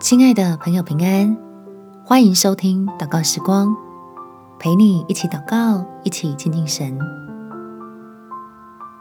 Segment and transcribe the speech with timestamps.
[0.00, 1.36] 亲爱的朋友，平安，
[2.04, 3.74] 欢迎收听祷告时光，
[4.56, 6.96] 陪你一起祷告，一起亲近神，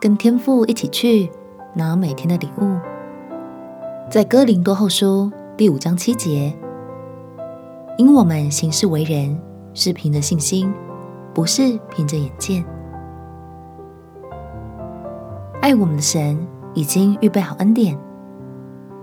[0.00, 1.30] 跟天父一起去
[1.74, 2.78] 拿每天的礼物。
[4.10, 6.50] 在哥林多后书第五章七节，
[7.98, 9.38] 因我们行事为人
[9.74, 10.72] 是凭着信心，
[11.34, 12.64] 不是凭着眼见。
[15.60, 16.38] 爱我们的神
[16.72, 17.98] 已经预备好恩典，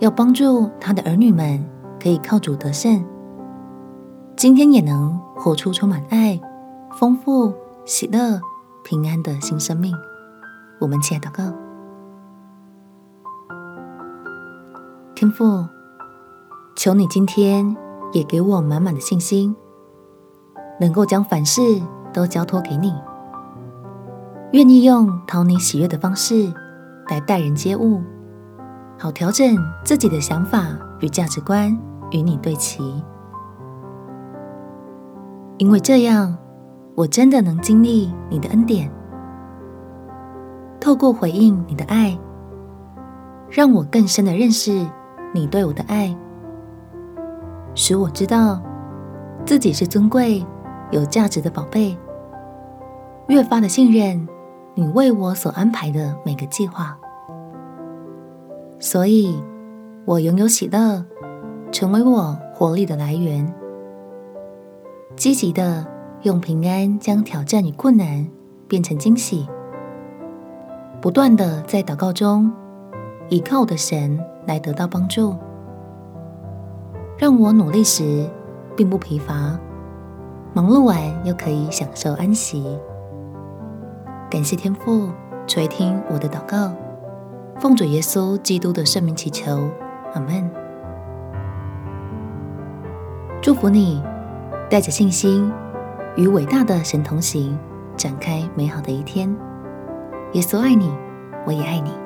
[0.00, 1.64] 要帮助他的儿女们。
[2.00, 3.04] 可以靠主得胜，
[4.36, 6.40] 今天也能活出充满爱、
[6.98, 7.52] 丰富、
[7.84, 8.40] 喜乐、
[8.84, 9.94] 平安的新生命。
[10.78, 11.52] 我们起来祷告，
[15.14, 15.66] 天父，
[16.76, 17.76] 求你今天
[18.12, 19.56] 也给我满满的信心，
[20.78, 21.62] 能够将凡事
[22.12, 22.92] 都交托给你，
[24.52, 26.52] 愿意用讨你喜悦的方式
[27.08, 28.02] 来待人接物，
[29.06, 30.66] 好调整自己的想法
[30.98, 31.78] 与价值观。
[32.10, 33.02] 与你对齐，
[35.58, 36.36] 因为这样，
[36.94, 38.88] 我真的能经历你的恩典，
[40.80, 42.16] 透过回应你的爱，
[43.50, 44.86] 让我更深的认识
[45.34, 46.16] 你对我的爱，
[47.74, 48.62] 使我知道
[49.44, 50.46] 自己是尊贵、
[50.92, 51.96] 有价值的宝贝，
[53.26, 54.28] 越发的信任
[54.74, 56.96] 你为我所安排的每个计划，
[58.78, 59.38] 所以
[60.04, 61.04] 我拥有喜乐。
[61.72, 63.52] 成为我活力的来源，
[65.14, 65.84] 积极的
[66.22, 68.26] 用平安将挑战与困难
[68.66, 69.46] 变成惊喜，
[71.02, 72.50] 不断的在祷告中
[73.28, 75.34] 依靠我的神来得到帮助，
[77.18, 78.26] 让我努力时
[78.74, 79.58] 并不疲乏，
[80.54, 82.64] 忙碌完又可以享受安息。
[84.30, 85.10] 感谢天父
[85.46, 86.72] 垂听我的祷告，
[87.58, 89.70] 奉主耶稣基督的圣名祈求，
[90.12, 90.50] 阿门。
[93.40, 94.02] 祝福你，
[94.68, 95.50] 带着信心
[96.16, 97.58] 与伟大的神同行，
[97.96, 99.34] 展开美好的一天。
[100.32, 100.92] 耶稣爱你，
[101.46, 102.05] 我也爱你。